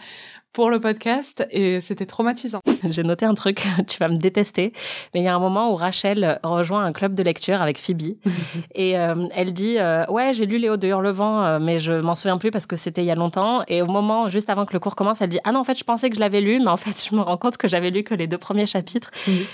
[0.53, 2.61] pour le podcast et c'était traumatisant.
[2.89, 4.73] J'ai noté un truc, tu vas me détester,
[5.13, 8.15] mais il y a un moment où Rachel rejoint un club de lecture avec Phoebe
[8.75, 12.15] et euh, elle dit euh, ouais j'ai lu Léo de Hurlevent euh, mais je m'en
[12.15, 14.73] souviens plus parce que c'était il y a longtemps et au moment juste avant que
[14.73, 16.59] le cours commence elle dit ah non en fait je pensais que je l'avais lu
[16.59, 19.11] mais en fait je me rends compte que j'avais lu que les deux premiers chapitres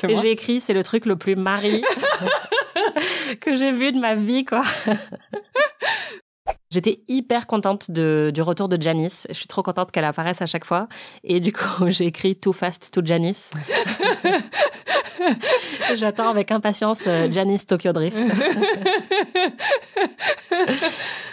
[0.07, 1.83] et j'ai écrit c'est le truc le plus mari
[3.41, 4.63] que j'ai vu de ma vie quoi.
[6.75, 9.27] J'étais hyper contente de, du retour de Janice.
[9.29, 10.89] Je suis trop contente qu'elle apparaisse à chaque fois.
[11.23, 13.51] Et du coup, j'ai écrit Too Fast to Janice.
[15.95, 18.17] J'attends avec impatience euh, Janice Tokyo Drift.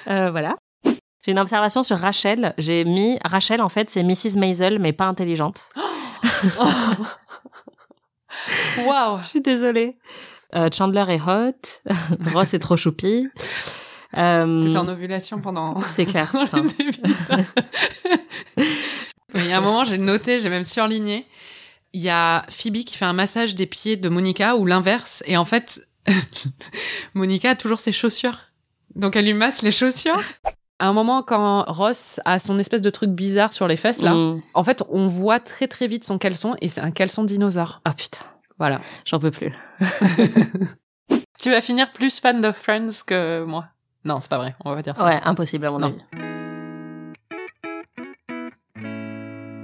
[0.08, 0.56] Euh, voilà.
[0.84, 2.54] J'ai une observation sur Rachel.
[2.58, 4.36] J'ai mis Rachel, en fait, c'est Mrs.
[4.36, 5.70] Maisel, mais pas intelligente.
[8.84, 9.96] Waouh Je suis désolée.
[10.56, 11.54] Euh, Chandler est hot.
[12.34, 13.28] Ross est trop choupi.
[14.16, 15.78] Euh, T'étais en ovulation pendant...
[15.86, 16.64] C'est clair, pendant
[19.34, 21.26] Il y a un moment, j'ai noté, j'ai même surligné.
[21.94, 25.22] Il y a Phoebe qui fait un massage des pieds de Monica ou l'inverse.
[25.26, 25.86] Et en fait,
[27.14, 28.38] Monica a toujours ses chaussures.
[28.94, 30.20] Donc elle lui masse les chaussures.
[30.78, 34.12] À un moment, quand Ross a son espèce de truc bizarre sur les fesses, là,
[34.14, 34.42] Mm.
[34.54, 37.80] en fait, on voit très très vite son caleçon et c'est un caleçon dinosaure.
[37.84, 38.18] Ah putain,
[38.58, 38.80] Voilà.
[39.04, 39.52] j'en peux plus.
[41.40, 43.66] Tu vas finir plus fan de Friends que moi.
[44.04, 44.54] Non, c'est pas vrai.
[44.64, 45.04] On va pas dire ça.
[45.04, 45.86] Ouais, impossible à mon Non.
[45.88, 45.98] avis.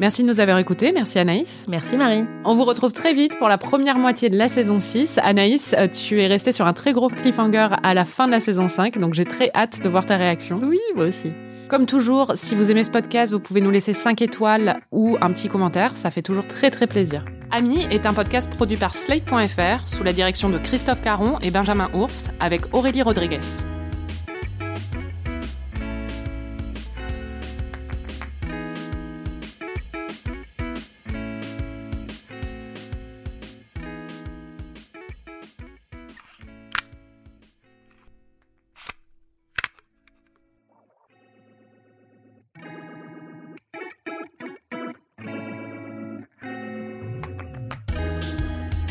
[0.00, 0.92] Merci de nous avoir écoutés.
[0.92, 1.64] Merci Anaïs.
[1.68, 2.24] Merci Marie.
[2.44, 5.18] On vous retrouve très vite pour la première moitié de la saison 6.
[5.24, 8.38] Anaïs, euh, tu es restée sur un très gros cliffhanger à la fin de la
[8.38, 10.60] saison 5, donc j'ai très hâte de voir ta réaction.
[10.62, 11.32] Oui, moi aussi.
[11.68, 15.32] Comme toujours, si vous aimez ce podcast, vous pouvez nous laisser 5 étoiles ou un
[15.32, 17.24] petit commentaire, ça fait toujours très très plaisir.
[17.50, 21.90] Ami est un podcast produit par Slate.fr sous la direction de Christophe Caron et Benjamin
[21.92, 23.40] Ours avec Aurélie Rodriguez.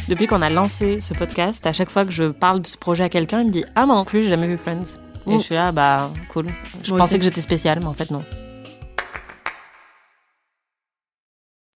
[0.07, 3.03] Depuis qu'on a lancé ce podcast, à chaque fois que je parle de ce projet
[3.03, 4.99] à quelqu'un, il me dit Ah, moi non plus, j'ai jamais vu Friends.
[5.27, 5.39] Et Mm.
[5.39, 6.47] je suis là, bah, cool.
[6.83, 7.19] Je Moi pensais aussi.
[7.19, 8.23] que j'étais spéciale, mais en fait, non.